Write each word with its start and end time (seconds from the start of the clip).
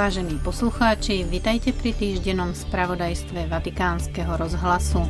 Vážení 0.00 0.40
poslucháči, 0.40 1.28
vitajte 1.28 1.76
pri 1.76 1.92
týždennom 1.92 2.56
spravodajstve 2.56 3.52
Vatikánskeho 3.52 4.32
rozhlasu. 4.32 5.04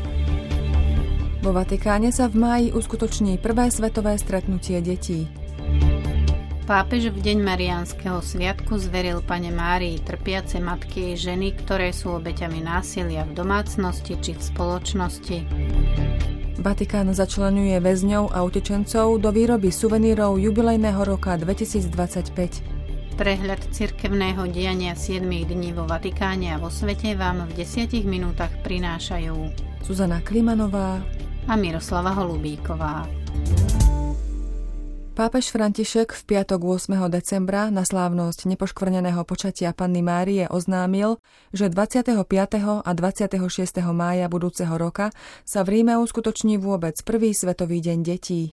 Vo 1.47 1.55
Vatikáne 1.55 2.11
sa 2.11 2.27
v 2.27 2.43
máji 2.43 2.67
uskutoční 2.75 3.39
prvé 3.39 3.71
svetové 3.71 4.19
stretnutie 4.19 4.83
detí. 4.83 5.31
Pápež 6.67 7.15
v 7.15 7.23
deň 7.23 7.39
Mariánskeho 7.39 8.19
sviatku 8.19 8.83
zveril 8.83 9.23
pane 9.23 9.55
Márii 9.55 10.03
trpiace 10.03 10.59
matky 10.59 11.15
i 11.15 11.19
ženy, 11.19 11.55
ktoré 11.55 11.95
sú 11.95 12.19
obeťami 12.19 12.59
násilia 12.59 13.23
v 13.31 13.39
domácnosti 13.39 14.19
či 14.19 14.35
v 14.35 14.43
spoločnosti. 14.43 15.39
Vatikán 16.59 17.15
začlenuje 17.15 17.79
väzňov 17.79 18.35
a 18.35 18.43
utečencov 18.43 19.23
do 19.23 19.31
výroby 19.31 19.71
suvenírov 19.71 20.35
jubilejného 20.43 21.07
roka 21.07 21.39
2025. 21.39 22.70
Prehľad 23.21 23.77
cirkevného 23.77 24.49
diania 24.49 24.97
7 24.97 25.21
dní 25.29 25.77
vo 25.77 25.85
Vatikáne 25.85 26.57
a 26.57 26.57
vo 26.57 26.73
svete 26.73 27.13
vám 27.13 27.45
v 27.53 27.69
10 27.69 28.01
minútach 28.09 28.49
prinášajú 28.65 29.37
Zuzana 29.85 30.25
Klimanová 30.25 31.05
a 31.45 31.53
Miroslava 31.53 32.17
Holubíková. 32.17 33.05
Pápež 35.21 35.53
František 35.53 36.17
v 36.17 36.23
piatok 36.33 36.81
8. 36.81 36.97
decembra 37.13 37.69
na 37.69 37.85
slávnosť 37.85 38.57
nepoškvrneného 38.57 39.21
počatia 39.29 39.77
Panny 39.77 40.01
Márie 40.01 40.49
oznámil, 40.49 41.21
že 41.53 41.69
25. 41.69 42.25
a 42.81 42.91
26. 42.97 43.37
mája 43.93 44.33
budúceho 44.33 44.73
roka 44.81 45.13
sa 45.45 45.61
v 45.61 45.77
Ríme 45.77 46.01
uskutoční 46.01 46.57
vôbec 46.57 46.97
prvý 47.05 47.37
svetový 47.37 47.85
deň 47.85 47.99
detí. 48.01 48.49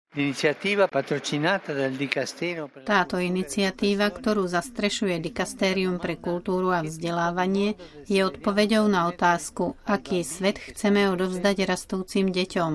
Táto 2.84 3.16
iniciatíva, 3.16 4.08
ktorú 4.12 4.44
zastrešuje 4.52 5.24
Dikastérium 5.24 6.04
pre 6.04 6.20
kultúru 6.20 6.76
a 6.76 6.84
vzdelávanie, 6.84 7.80
je 8.12 8.20
odpoveďou 8.28 8.92
na 8.92 9.08
otázku, 9.08 9.80
aký 9.88 10.28
svet 10.28 10.60
chceme 10.60 11.08
odovzdať 11.16 11.64
rastúcim 11.64 12.28
deťom. 12.28 12.72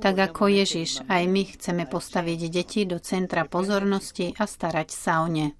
Tak 0.00 0.32
ako 0.32 0.56
Ježiš, 0.56 1.04
aj 1.04 1.22
my 1.28 1.42
chceme 1.52 1.84
postaviť 1.84 2.40
deti 2.48 2.88
do 2.88 2.96
centra 3.10 3.42
pozornosti 3.42 4.38
a 4.38 4.46
starať 4.46 4.88
sa 4.94 5.26
o 5.26 5.26
ne. 5.26 5.58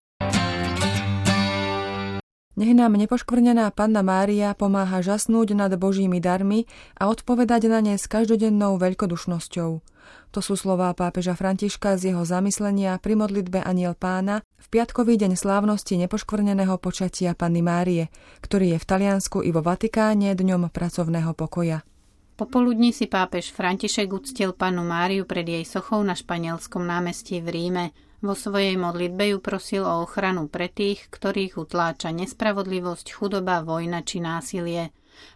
Nech 2.60 2.76
nám 2.76 2.92
nepoškvrnená 2.92 3.72
Panna 3.72 4.04
Mária 4.04 4.52
pomáha 4.52 5.00
žasnúť 5.00 5.56
nad 5.56 5.72
Božími 5.74 6.20
darmi 6.20 6.68
a 6.94 7.08
odpovedať 7.08 7.72
na 7.72 7.80
ne 7.80 7.96
s 7.96 8.04
každodennou 8.04 8.76
veľkodušnosťou. 8.76 9.70
To 10.30 10.40
sú 10.44 10.54
slová 10.54 10.92
pápeža 10.92 11.34
Františka 11.34 11.96
z 11.96 12.12
jeho 12.12 12.22
zamyslenia 12.22 13.00
pri 13.00 13.16
modlitbe 13.16 13.64
Aniel 13.64 13.96
pána 13.96 14.44
v 14.60 14.66
piatkový 14.76 15.16
deň 15.18 15.40
slávnosti 15.40 15.96
nepoškvrneného 16.04 16.76
počatia 16.78 17.32
Panny 17.32 17.64
Márie, 17.64 18.12
ktorý 18.44 18.76
je 18.76 18.78
v 18.78 18.86
Taliansku 18.86 19.40
i 19.40 19.50
vo 19.50 19.64
Vatikáne 19.64 20.36
dňom 20.36 20.68
pracovného 20.68 21.32
pokoja. 21.32 21.82
Popoludní 22.40 22.96
si 22.96 23.04
pápež 23.04 23.52
František 23.52 24.16
uctil 24.16 24.56
panu 24.56 24.80
Máriu 24.80 25.28
pred 25.28 25.44
jej 25.44 25.60
sochou 25.60 26.00
na 26.00 26.16
španielskom 26.16 26.80
námestí 26.88 27.36
v 27.44 27.52
Ríme. 27.52 27.84
Vo 28.24 28.32
svojej 28.32 28.80
modlitbe 28.80 29.36
ju 29.36 29.44
prosil 29.44 29.84
o 29.84 30.00
ochranu 30.08 30.48
pre 30.48 30.72
tých, 30.72 31.04
ktorých 31.12 31.60
utláča 31.60 32.08
nespravodlivosť, 32.16 33.12
chudoba, 33.12 33.60
vojna 33.60 34.00
či 34.00 34.24
násilie. 34.24 34.88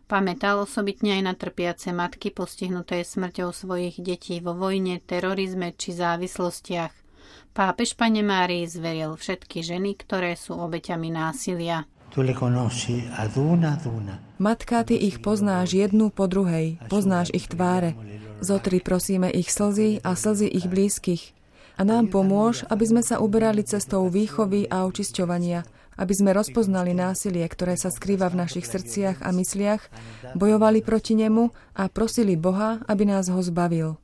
Pamätal 0.08 0.64
osobitne 0.64 1.20
aj 1.20 1.22
na 1.28 1.34
trpiace 1.36 1.92
matky 1.92 2.32
postihnuté 2.32 3.04
smrťou 3.04 3.52
svojich 3.52 4.00
detí 4.00 4.40
vo 4.40 4.56
vojne, 4.56 4.96
terorizme 5.04 5.76
či 5.76 5.92
závislostiach. 5.92 7.04
Pápež 7.52 8.00
pane 8.00 8.24
Márii 8.24 8.64
zveril 8.64 9.12
všetky 9.12 9.60
ženy, 9.60 9.92
ktoré 10.00 10.40
sú 10.40 10.56
obeťami 10.56 11.12
násilia. 11.12 11.84
Matka, 14.38 14.86
ty 14.86 14.94
ich 14.94 15.18
poznáš 15.18 15.74
jednu 15.74 16.14
po 16.14 16.30
druhej, 16.30 16.78
poznáš 16.86 17.34
ich 17.34 17.50
tváre. 17.50 17.98
Zotri 18.38 18.78
prosíme 18.78 19.34
ich 19.34 19.50
slzy 19.50 19.98
a 20.06 20.14
slzy 20.14 20.46
ich 20.46 20.70
blízkych 20.70 21.34
a 21.74 21.82
nám 21.82 22.10
pomôž, 22.10 22.62
aby 22.70 22.86
sme 22.86 23.02
sa 23.02 23.18
uberali 23.18 23.66
cestou 23.66 24.06
výchovy 24.06 24.70
a 24.70 24.86
očisťovania, 24.86 25.66
aby 25.98 26.14
sme 26.14 26.30
rozpoznali 26.30 26.94
násilie, 26.94 27.42
ktoré 27.46 27.74
sa 27.74 27.90
skrýva 27.90 28.30
v 28.30 28.46
našich 28.46 28.66
srdciach 28.66 29.22
a 29.22 29.34
mysliach, 29.34 29.82
bojovali 30.38 30.86
proti 30.86 31.18
nemu 31.18 31.50
a 31.74 31.90
prosili 31.90 32.38
Boha, 32.38 32.82
aby 32.86 33.10
nás 33.10 33.26
ho 33.26 33.42
zbavil. 33.42 34.03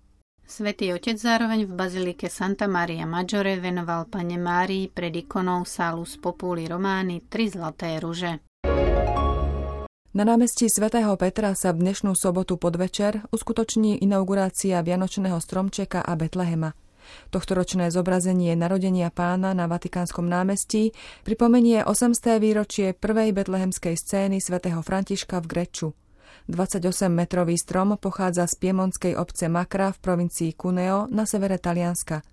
Svetý 0.51 0.91
otec 0.91 1.15
zároveň 1.15 1.63
v 1.63 1.79
bazilike 1.79 2.27
Santa 2.27 2.67
Maria 2.67 3.07
Maggiore 3.07 3.63
venoval 3.63 4.11
pane 4.11 4.35
Márii 4.35 4.91
pred 4.91 5.15
ikonou 5.15 5.63
Salus 5.63 6.19
Populi 6.19 6.67
Romány 6.67 7.23
tri 7.31 7.47
zlaté 7.47 8.03
ruže. 8.03 8.43
Na 10.11 10.27
námestí 10.27 10.67
svätého 10.67 11.15
Petra 11.15 11.55
sa 11.55 11.71
v 11.71 11.87
dnešnú 11.87 12.19
sobotu 12.19 12.59
podvečer 12.59 13.23
uskutoční 13.31 14.03
inaugurácia 14.03 14.83
Vianočného 14.83 15.39
stromčeka 15.39 16.03
a 16.03 16.19
Betlehema. 16.19 16.75
Tohtoročné 17.31 17.95
zobrazenie 17.95 18.59
narodenia 18.59 19.15
pána 19.15 19.55
na 19.55 19.71
Vatikánskom 19.71 20.27
námestí 20.27 20.91
pripomenie 21.23 21.87
800. 21.87 22.43
výročie 22.43 22.91
prvej 22.99 23.31
betlehemskej 23.39 23.95
scény 23.95 24.43
svätého 24.43 24.83
Františka 24.83 25.39
v 25.39 25.47
Greču. 25.47 25.95
28-metrový 26.49 27.59
strom 27.61 27.99
pochádza 28.01 28.49
z 28.49 28.55
piemonskej 28.57 29.13
obce 29.19 29.51
Makra 29.53 29.93
v 29.93 29.99
provincii 30.01 30.57
Cuneo 30.57 31.11
na 31.11 31.29
severe 31.29 31.61
Talianska. 31.61 32.25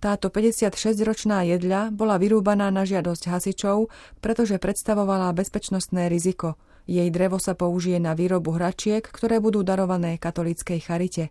Táto 0.00 0.32
56-ročná 0.32 1.44
jedľa 1.46 1.92
bola 1.92 2.16
vyrúbaná 2.16 2.72
na 2.72 2.88
žiadosť 2.88 3.28
hasičov, 3.28 3.92
pretože 4.24 4.56
predstavovala 4.56 5.32
bezpečnostné 5.36 6.08
riziko. 6.08 6.56
Jej 6.90 7.12
drevo 7.12 7.38
sa 7.38 7.54
použije 7.54 8.02
na 8.02 8.16
výrobu 8.16 8.56
hračiek, 8.56 9.04
ktoré 9.04 9.38
budú 9.38 9.62
darované 9.62 10.18
katolíckej 10.18 10.80
charite. 10.82 11.24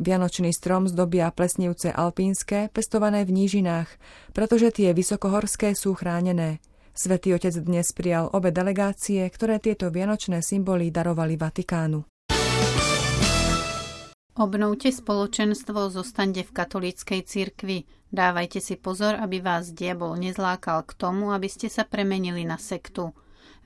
Vianočný 0.00 0.56
strom 0.56 0.88
zdobia 0.88 1.28
plesnivce 1.28 1.92
alpínske, 1.92 2.72
pestované 2.72 3.28
v 3.28 3.44
nížinách, 3.44 3.92
pretože 4.32 4.72
tie 4.72 4.96
vysokohorské 4.96 5.76
sú 5.76 5.92
chránené. 5.92 6.64
Svetý 6.96 7.36
otec 7.36 7.52
dnes 7.60 7.92
prijal 7.92 8.32
obe 8.32 8.48
delegácie, 8.48 9.20
ktoré 9.28 9.60
tieto 9.60 9.92
vianočné 9.92 10.40
symboly 10.40 10.88
darovali 10.88 11.36
Vatikánu. 11.36 12.08
Obnovte 14.40 14.88
spoločenstvo, 14.88 15.92
zostaňte 15.92 16.48
v 16.48 16.54
katolíckej 16.56 17.20
cirkvi. 17.28 17.84
Dávajte 18.08 18.64
si 18.64 18.80
pozor, 18.80 19.20
aby 19.20 19.44
vás 19.44 19.76
diabol 19.76 20.16
nezlákal 20.16 20.88
k 20.88 20.92
tomu, 20.96 21.36
aby 21.36 21.52
ste 21.52 21.68
sa 21.68 21.84
premenili 21.84 22.48
na 22.48 22.56
sektu 22.56 23.12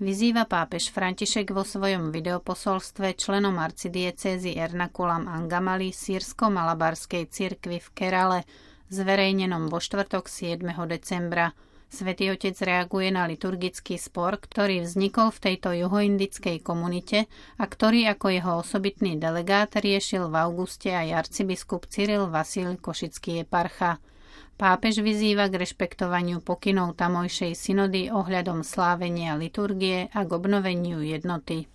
vyzýva 0.00 0.48
pápež 0.48 0.88
František 0.90 1.52
vo 1.52 1.60
svojom 1.60 2.08
videoposolstve 2.08 3.20
členom 3.20 3.60
arcidiecézy 3.60 4.56
Ernakulam 4.56 5.28
Angamali 5.28 5.92
sírsko-malabarskej 5.92 7.28
cirkvi 7.28 7.78
v 7.78 7.88
Kerale, 7.92 8.40
zverejnenom 8.88 9.68
vo 9.68 9.78
štvrtok 9.78 10.26
7. 10.26 10.64
decembra. 10.88 11.52
Svetý 11.90 12.30
otec 12.30 12.54
reaguje 12.62 13.10
na 13.10 13.26
liturgický 13.26 13.98
spor, 13.98 14.38
ktorý 14.38 14.86
vznikol 14.86 15.34
v 15.34 15.42
tejto 15.42 15.74
juhoindickej 15.74 16.62
komunite 16.62 17.26
a 17.58 17.66
ktorý 17.66 18.06
ako 18.14 18.26
jeho 18.30 18.52
osobitný 18.62 19.18
delegát 19.18 19.74
riešil 19.74 20.30
v 20.30 20.38
auguste 20.38 20.94
aj 20.94 21.26
arcibiskup 21.26 21.90
Cyril 21.90 22.30
Vasil 22.30 22.78
Košický 22.78 23.42
eparcha. 23.42 23.98
Pápež 24.54 25.02
vyzýva 25.02 25.50
k 25.50 25.66
rešpektovaniu 25.66 26.46
pokynov 26.46 26.94
tamojšej 26.94 27.58
synody 27.58 28.06
ohľadom 28.06 28.62
slávenia 28.62 29.34
liturgie 29.34 30.06
a 30.14 30.22
k 30.22 30.30
obnoveniu 30.30 31.02
jednoty. 31.02 31.66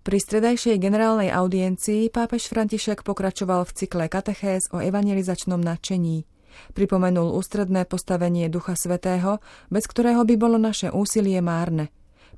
Pri 0.00 0.18
stredajšej 0.18 0.80
generálnej 0.80 1.30
audiencii 1.30 2.10
pápež 2.10 2.50
František 2.50 3.06
pokračoval 3.06 3.62
v 3.62 3.74
cykle 3.78 4.10
katechéz 4.10 4.72
o 4.74 4.82
evangelizačnom 4.82 5.62
nadšení. 5.62 6.39
Pripomenul 6.72 7.34
ústredné 7.34 7.86
postavenie 7.86 8.46
Ducha 8.50 8.74
Svetého, 8.76 9.38
bez 9.68 9.86
ktorého 9.86 10.22
by 10.24 10.34
bolo 10.38 10.56
naše 10.56 10.92
úsilie 10.92 11.38
márne. 11.44 11.88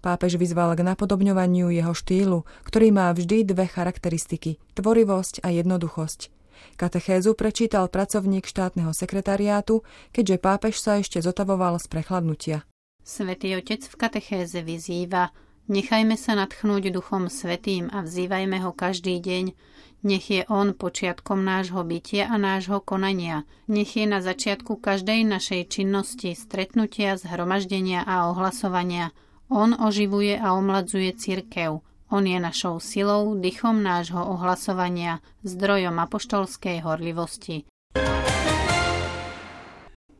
Pápež 0.02 0.40
vyzval 0.40 0.74
k 0.74 0.82
napodobňovaniu 0.82 1.70
jeho 1.70 1.94
štýlu, 1.94 2.42
ktorý 2.66 2.90
má 2.90 3.12
vždy 3.14 3.46
dve 3.46 3.70
charakteristiky– 3.70 4.58
tvorivosť 4.78 5.46
a 5.46 5.54
jednoduchosť– 5.54 6.20
Katechézu 6.76 7.34
prečítal 7.34 7.88
pracovník 7.88 8.46
štátneho 8.46 8.94
sekretariátu, 8.94 9.82
keďže 10.14 10.36
pápež 10.38 10.74
sa 10.78 10.98
ešte 10.98 11.20
zotavoval 11.20 11.78
z 11.78 11.86
prechladnutia. 11.90 12.58
Svetý 13.02 13.58
otec 13.58 13.82
v 13.82 13.94
katechéze 13.98 14.62
vyzýva, 14.62 15.34
nechajme 15.66 16.14
sa 16.14 16.38
nadchnúť 16.38 16.94
duchom 16.94 17.26
svetým 17.26 17.90
a 17.90 18.06
vzývajme 18.06 18.62
ho 18.62 18.70
každý 18.70 19.18
deň, 19.18 19.44
nech 20.02 20.30
je 20.30 20.42
on 20.50 20.74
počiatkom 20.74 21.46
nášho 21.46 21.82
bytia 21.86 22.26
a 22.26 22.38
nášho 22.38 22.82
konania. 22.82 23.46
Nech 23.70 23.96
je 23.96 24.06
na 24.06 24.18
začiatku 24.18 24.76
každej 24.82 25.24
našej 25.24 25.70
činnosti, 25.70 26.34
stretnutia, 26.34 27.14
zhromaždenia 27.16 28.02
a 28.02 28.30
ohlasovania. 28.30 29.14
On 29.46 29.74
oživuje 29.74 30.38
a 30.38 30.58
omladzuje 30.58 31.14
cirkev. 31.14 31.86
On 32.12 32.26
je 32.26 32.36
našou 32.36 32.76
silou, 32.76 33.40
dychom 33.40 33.80
nášho 33.80 34.20
ohlasovania, 34.20 35.24
zdrojom 35.48 35.96
apoštolskej 35.96 36.84
horlivosti. 36.84 37.64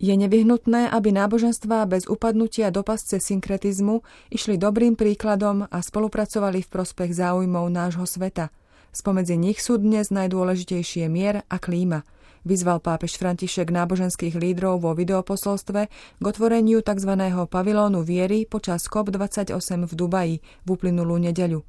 Je 0.02 0.14
nevyhnutné, 0.18 0.90
aby 0.90 1.14
náboženstvá 1.14 1.86
bez 1.86 2.10
upadnutia 2.10 2.74
do 2.74 2.82
pasce 2.82 3.22
synkretizmu 3.22 4.02
išli 4.34 4.58
dobrým 4.58 4.98
príkladom 4.98 5.70
a 5.70 5.78
spolupracovali 5.78 6.58
v 6.66 6.72
prospech 6.74 7.14
záujmov 7.14 7.70
nášho 7.70 8.02
sveta. 8.02 8.50
Spomedzi 8.92 9.40
nich 9.40 9.64
sú 9.64 9.80
dnes 9.80 10.12
najdôležitejšie 10.12 11.08
mier 11.08 11.48
a 11.48 11.56
klíma. 11.56 12.04
Vyzval 12.44 12.84
pápež 12.84 13.16
František 13.16 13.72
náboženských 13.72 14.36
lídrov 14.36 14.84
vo 14.84 14.92
videoposolstve 14.92 15.80
k 16.20 16.24
otvoreniu 16.24 16.84
tzv. 16.84 17.12
pavilónu 17.48 18.04
viery 18.04 18.44
počas 18.44 18.84
COP28 18.92 19.88
v 19.88 19.92
Dubaji 19.96 20.36
v 20.44 20.68
uplynulú 20.68 21.16
nedeľu. 21.16 21.64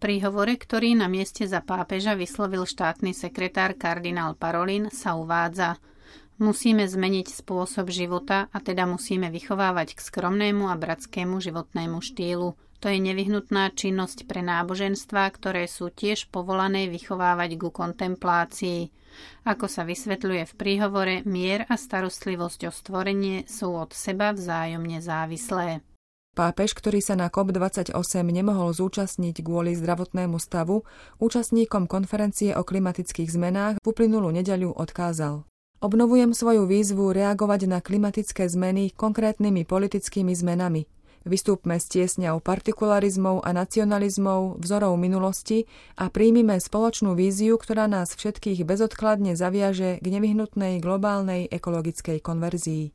Príhovore, 0.00 0.56
ktorý 0.56 0.96
na 0.96 1.12
mieste 1.12 1.44
za 1.44 1.60
pápeža 1.60 2.16
vyslovil 2.16 2.64
štátny 2.64 3.12
sekretár 3.12 3.76
kardinál 3.76 4.34
Parolin, 4.34 4.88
sa 4.88 5.14
uvádza– 5.14 5.76
Musíme 6.42 6.88
zmeniť 6.88 7.28
spôsob 7.28 7.92
života 7.92 8.50
a 8.50 8.58
teda 8.58 8.82
musíme 8.82 9.30
vychovávať 9.30 9.94
k 9.94 10.00
skromnému 10.00 10.66
a 10.66 10.74
bratskému 10.74 11.38
životnému 11.38 12.02
štýlu. 12.02 12.58
To 12.82 12.90
je 12.90 12.98
nevyhnutná 12.98 13.70
činnosť 13.78 14.26
pre 14.26 14.42
náboženstvá, 14.42 15.30
ktoré 15.30 15.70
sú 15.70 15.94
tiež 15.94 16.26
povolané 16.34 16.90
vychovávať 16.90 17.54
ku 17.54 17.70
kontemplácii. 17.70 18.90
Ako 19.46 19.70
sa 19.70 19.86
vysvetľuje 19.86 20.50
v 20.50 20.56
príhovore, 20.58 21.14
mier 21.22 21.62
a 21.70 21.78
starostlivosť 21.78 22.66
o 22.66 22.72
stvorenie 22.74 23.46
sú 23.46 23.78
od 23.78 23.94
seba 23.94 24.34
vzájomne 24.34 24.98
závislé. 24.98 25.86
Pápež, 26.32 26.74
ktorý 26.74 27.04
sa 27.04 27.14
na 27.14 27.30
COP28 27.30 27.94
nemohol 28.26 28.74
zúčastniť 28.74 29.44
kvôli 29.44 29.78
zdravotnému 29.78 30.40
stavu, 30.42 30.82
účastníkom 31.22 31.86
konferencie 31.86 32.56
o 32.56 32.66
klimatických 32.66 33.30
zmenách 33.30 33.74
v 33.78 33.84
uplynulú 33.84 34.34
nedeľu 34.34 34.74
odkázal. 34.74 35.44
Obnovujem 35.84 36.34
svoju 36.34 36.66
výzvu 36.66 37.14
reagovať 37.14 37.70
na 37.70 37.78
klimatické 37.84 38.48
zmeny 38.48 38.90
konkrétnymi 38.96 39.68
politickými 39.68 40.32
zmenami. 40.34 40.88
Vystúpme 41.22 41.78
s 41.78 41.86
tiesňou 41.86 42.42
partikularizmov 42.42 43.46
a 43.46 43.54
nacionalizmov, 43.54 44.58
vzorov 44.58 44.98
minulosti 44.98 45.70
a 45.94 46.10
príjmime 46.10 46.58
spoločnú 46.58 47.14
víziu, 47.14 47.54
ktorá 47.58 47.86
nás 47.86 48.18
všetkých 48.18 48.66
bezodkladne 48.66 49.38
zaviaže 49.38 50.02
k 50.02 50.06
nevyhnutnej 50.06 50.82
globálnej 50.82 51.46
ekologickej 51.46 52.18
konverzii. 52.18 52.90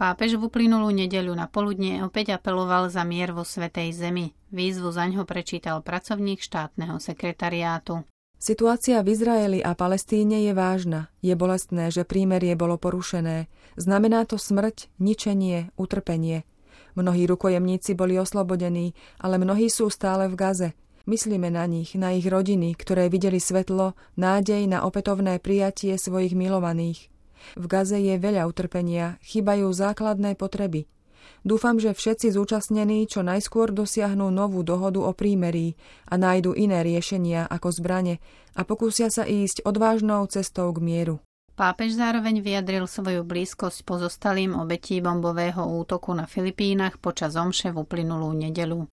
Pápež 0.00 0.40
v 0.40 0.48
uplynulú 0.48 0.88
nedeľu 0.96 1.36
na 1.36 1.44
poludne 1.44 2.00
opäť 2.08 2.32
apeloval 2.32 2.88
za 2.88 3.04
mier 3.04 3.36
vo 3.36 3.44
Svetej 3.44 3.92
Zemi. 3.92 4.32
Výzvu 4.48 4.88
zaňho 4.88 5.28
prečítal 5.28 5.84
pracovník 5.84 6.40
štátneho 6.40 6.96
sekretariátu. 6.96 8.00
Situácia 8.40 9.04
v 9.04 9.12
Izraeli 9.12 9.60
a 9.60 9.76
Palestíne 9.76 10.40
je 10.40 10.56
vážna. 10.56 11.12
Je 11.20 11.36
bolestné, 11.36 11.92
že 11.92 12.08
prímerie 12.08 12.56
bolo 12.56 12.80
porušené. 12.80 13.52
Znamená 13.76 14.24
to 14.24 14.40
smrť, 14.40 14.88
ničenie, 14.96 15.68
utrpenie. 15.76 16.48
Mnohí 16.96 17.28
rukojemníci 17.28 17.92
boli 17.92 18.16
oslobodení, 18.16 18.96
ale 19.20 19.36
mnohí 19.36 19.68
sú 19.68 19.92
stále 19.92 20.24
v 20.32 20.40
Gaze. 20.40 20.68
Myslíme 21.04 21.52
na 21.52 21.68
nich, 21.68 21.92
na 22.00 22.16
ich 22.16 22.24
rodiny, 22.24 22.72
ktoré 22.80 23.12
videli 23.12 23.36
svetlo, 23.36 23.92
nádej 24.16 24.64
na 24.72 24.88
opätovné 24.88 25.36
prijatie 25.36 26.00
svojich 26.00 26.32
milovaných. 26.32 27.12
V 27.60 27.64
Gaze 27.68 28.00
je 28.00 28.16
veľa 28.16 28.48
utrpenia, 28.48 29.20
chýbajú 29.20 29.68
základné 29.68 30.32
potreby– 30.40 30.88
Dúfam, 31.40 31.80
že 31.80 31.96
všetci 31.96 32.36
zúčastnení 32.36 33.08
čo 33.08 33.24
najskôr 33.24 33.72
dosiahnu 33.72 34.28
novú 34.28 34.60
dohodu 34.60 35.00
o 35.00 35.12
prímerí 35.16 35.74
a 36.06 36.20
nájdu 36.20 36.52
iné 36.52 36.84
riešenia 36.84 37.48
ako 37.48 37.72
zbrane 37.72 38.20
a 38.54 38.62
pokúsia 38.68 39.08
sa 39.08 39.24
ísť 39.24 39.64
odvážnou 39.64 40.28
cestou 40.28 40.68
k 40.76 40.84
mieru. 40.84 41.16
Pápež 41.56 41.96
zároveň 41.96 42.40
vyjadril 42.40 42.88
svoju 42.88 43.20
blízkosť 43.20 43.84
pozostalým 43.84 44.56
obetí 44.56 45.00
bombového 45.04 45.60
útoku 45.60 46.16
na 46.16 46.24
Filipínach 46.24 46.96
počas 46.96 47.36
omše 47.36 47.72
v 47.72 47.84
uplynulú 47.84 48.32
nedelu. 48.32 48.88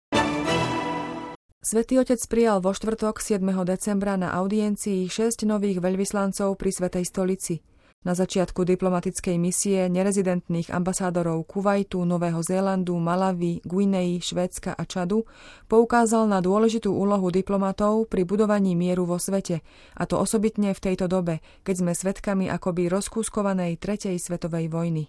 Svetý 1.64 1.96
otec 2.00 2.20
prijal 2.28 2.60
vo 2.60 2.76
štvrtok 2.76 3.24
7. 3.24 3.40
decembra 3.64 4.20
na 4.20 4.36
audiencii 4.36 5.08
6 5.08 5.48
nových 5.48 5.80
veľvyslancov 5.80 6.60
pri 6.60 6.72
Svetej 6.72 7.04
stolici– 7.08 7.56
na 8.04 8.14
začiatku 8.14 8.68
diplomatickej 8.68 9.36
misie 9.40 9.88
nerezidentných 9.88 10.70
ambasádorov 10.70 11.48
Kuwaitu, 11.48 12.04
Nového 12.04 12.44
Zélandu, 12.44 13.00
Malavy, 13.00 13.64
Guinei, 13.64 14.20
Švédska 14.20 14.76
a 14.76 14.84
Čadu 14.84 15.24
poukázal 15.72 16.28
na 16.28 16.44
dôležitú 16.44 16.92
úlohu 16.92 17.32
diplomatov 17.32 18.12
pri 18.12 18.28
budovaní 18.28 18.76
mieru 18.76 19.08
vo 19.08 19.18
svete, 19.18 19.64
a 19.96 20.04
to 20.04 20.20
osobitne 20.20 20.76
v 20.76 20.84
tejto 20.84 21.08
dobe, 21.08 21.40
keď 21.64 21.76
sme 21.80 21.92
svedkami 21.96 22.46
akoby 22.52 22.92
rozkúskovanej 22.92 23.80
tretej 23.80 24.20
svetovej 24.20 24.68
vojny 24.68 25.08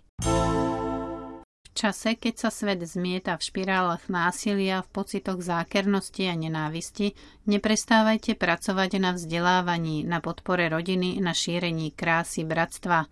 čase, 1.75 2.15
keď 2.15 2.47
sa 2.47 2.50
svet 2.55 2.81
zmieta 2.87 3.35
v 3.35 3.43
špirálach 3.43 4.06
násilia, 4.06 4.87
v 4.87 4.93
pocitoch 4.94 5.43
zákernosti 5.43 6.31
a 6.31 6.38
nenávisti, 6.38 7.12
neprestávajte 7.50 8.38
pracovať 8.38 9.03
na 9.03 9.11
vzdelávaní, 9.12 10.06
na 10.06 10.23
podpore 10.23 10.71
rodiny, 10.71 11.19
na 11.19 11.35
šírení 11.35 11.91
krásy 11.91 12.47
bratstva. 12.47 13.11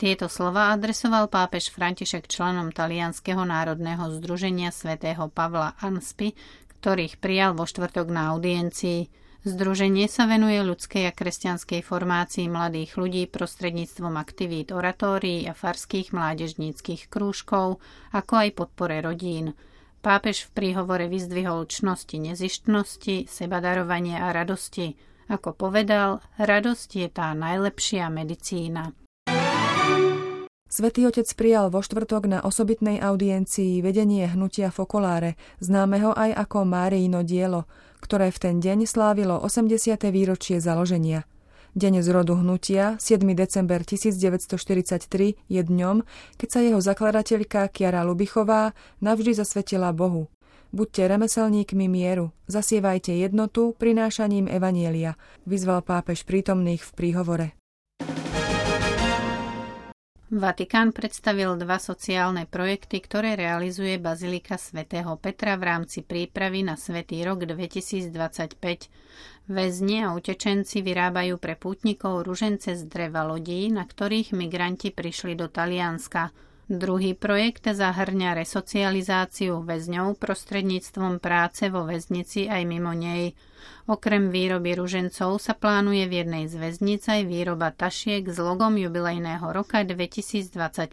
Tieto 0.00 0.32
slova 0.32 0.72
adresoval 0.72 1.28
pápež 1.28 1.68
František 1.68 2.26
členom 2.26 2.72
Talianského 2.72 3.44
národného 3.44 4.08
združenia 4.16 4.72
svätého 4.72 5.28
Pavla 5.28 5.76
Anspy, 5.78 6.32
ktorých 6.80 7.20
prijal 7.20 7.52
vo 7.52 7.68
štvrtok 7.68 8.08
na 8.08 8.32
audiencii. 8.32 9.27
Združenie 9.46 10.10
sa 10.10 10.26
venuje 10.26 10.58
ľudskej 10.58 11.06
a 11.06 11.12
kresťanskej 11.14 11.86
formácii 11.86 12.50
mladých 12.50 12.98
ľudí 12.98 13.30
prostredníctvom 13.30 14.18
aktivít 14.18 14.74
oratórií 14.74 15.46
a 15.46 15.54
farských 15.54 16.10
mládežníckých 16.10 17.06
krúžkov, 17.06 17.78
ako 18.10 18.32
aj 18.34 18.48
podpore 18.58 18.98
rodín. 18.98 19.54
Pápež 20.02 20.50
v 20.50 20.54
príhovore 20.58 21.06
vyzdvihol 21.06 21.70
čnosti 21.70 22.18
nezištnosti, 22.18 23.30
sebadarovanie 23.30 24.18
a 24.18 24.34
radosti. 24.34 24.98
Ako 25.30 25.54
povedal, 25.54 26.18
radosť 26.38 26.88
je 26.98 27.08
tá 27.10 27.30
najlepšia 27.30 28.10
medicína. 28.10 28.90
Svetý 30.68 31.08
otec 31.08 31.24
prijal 31.32 31.72
vo 31.72 31.80
štvrtok 31.80 32.28
na 32.28 32.38
osobitnej 32.44 33.00
audiencii 33.00 33.80
vedenie 33.80 34.28
hnutia 34.28 34.68
Fokoláre, 34.68 35.40
známeho 35.64 36.12
aj 36.12 36.36
ako 36.44 36.68
Máriino 36.68 37.24
dielo, 37.24 37.64
ktoré 38.04 38.28
v 38.28 38.36
ten 38.36 38.56
deň 38.60 38.84
slávilo 38.84 39.40
80. 39.40 39.96
výročie 40.12 40.60
založenia. 40.60 41.24
Deň 41.72 42.04
z 42.04 42.08
rodu 42.12 42.36
hnutia, 42.36 43.00
7. 43.00 43.24
december 43.32 43.80
1943, 43.80 45.40
je 45.48 45.62
dňom, 45.64 46.04
keď 46.36 46.48
sa 46.52 46.60
jeho 46.60 46.84
zakladateľka 46.84 47.72
Kiara 47.72 48.04
Lubichová 48.04 48.76
navždy 49.00 49.40
zasvetila 49.40 49.96
Bohu. 49.96 50.28
Buďte 50.68 51.08
remeselníkmi 51.08 51.88
mieru, 51.88 52.36
zasievajte 52.44 53.16
jednotu 53.16 53.72
prinášaním 53.80 54.52
Evanielia, 54.52 55.16
vyzval 55.48 55.80
pápež 55.80 56.28
prítomných 56.28 56.84
v 56.84 56.90
príhovore. 56.92 57.46
Vatikán 60.28 60.92
predstavil 60.92 61.56
dva 61.56 61.80
sociálne 61.80 62.44
projekty, 62.44 63.00
ktoré 63.00 63.32
realizuje 63.32 63.96
Bazilika 63.96 64.60
svätého 64.60 65.16
Petra 65.16 65.56
v 65.56 65.72
rámci 65.72 66.04
prípravy 66.04 66.60
na 66.60 66.76
Svetý 66.76 67.24
rok 67.24 67.48
2025. 67.48 68.60
Väzni 69.48 70.04
a 70.04 70.12
utečenci 70.12 70.84
vyrábajú 70.84 71.40
pre 71.40 71.56
pútnikov 71.56 72.28
ružence 72.28 72.76
z 72.76 72.84
dreva 72.84 73.24
lodí, 73.24 73.72
na 73.72 73.88
ktorých 73.88 74.36
migranti 74.36 74.92
prišli 74.92 75.32
do 75.32 75.48
Talianska– 75.48 76.28
Druhý 76.68 77.16
projekt 77.16 77.64
zahrňa 77.64 78.36
resocializáciu 78.36 79.64
väzňov 79.64 80.20
prostredníctvom 80.20 81.16
práce 81.16 81.72
vo 81.72 81.88
väznici 81.88 82.44
aj 82.44 82.62
mimo 82.68 82.92
nej. 82.92 83.32
Okrem 83.88 84.28
výroby 84.28 84.76
ružencov 84.76 85.40
sa 85.40 85.56
plánuje 85.56 86.04
v 86.04 86.12
jednej 86.20 86.44
z 86.44 86.60
väznic 86.60 87.08
aj 87.08 87.24
výroba 87.24 87.72
tašiek 87.72 88.28
s 88.28 88.36
logom 88.36 88.76
jubilejného 88.76 89.48
roka 89.48 89.80
2025. 89.80 90.92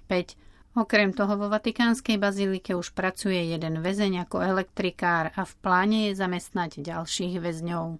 Okrem 0.80 1.12
toho 1.12 1.36
vo 1.36 1.52
Vatikánskej 1.52 2.24
bazilike 2.24 2.72
už 2.72 2.96
pracuje 2.96 3.52
jeden 3.52 3.84
väzeň 3.84 4.32
ako 4.32 4.48
elektrikár 4.48 5.36
a 5.36 5.44
v 5.44 5.54
pláne 5.60 6.08
je 6.08 6.16
zamestnať 6.16 6.80
ďalších 6.80 7.36
väzňov. 7.44 8.00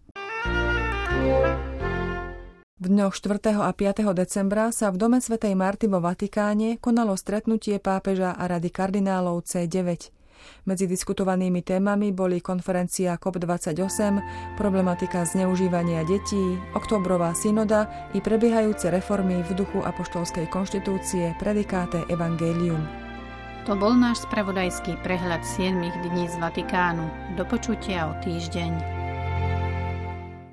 V 2.76 2.92
dňoch 2.92 3.16
4. 3.16 3.56
a 3.56 3.72
5. 3.72 4.04
decembra 4.12 4.68
sa 4.68 4.92
v 4.92 5.00
Dome 5.00 5.24
svätej 5.24 5.56
Marty 5.56 5.88
vo 5.88 6.04
Vatikáne 6.04 6.76
konalo 6.76 7.16
stretnutie 7.16 7.80
pápeža 7.80 8.36
a 8.36 8.52
rady 8.52 8.68
kardinálov 8.68 9.48
C9. 9.48 10.12
Medzi 10.68 10.84
diskutovanými 10.84 11.64
témami 11.64 12.12
boli 12.12 12.44
konferencia 12.44 13.16
COP28, 13.16 14.20
problematika 14.60 15.24
zneužívania 15.24 16.04
detí, 16.04 16.60
oktobrová 16.76 17.32
synoda 17.32 18.12
i 18.12 18.20
prebiehajúce 18.20 18.92
reformy 18.92 19.40
v 19.48 19.56
duchu 19.56 19.80
apoštolskej 19.80 20.52
konštitúcie 20.52 21.32
predikáte 21.40 22.04
Evangelium. 22.12 22.84
To 23.72 23.80
bol 23.80 23.96
náš 23.96 24.28
spravodajský 24.28 25.00
prehľad 25.00 25.48
7 25.48 25.80
dní 26.12 26.28
z 26.28 26.36
Vatikánu. 26.44 27.08
Do 27.40 27.48
počutia 27.48 28.12
o 28.12 28.20
týždeň. 28.20 29.05